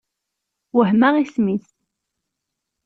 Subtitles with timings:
[0.75, 1.67] Wehmeɣ isem-is.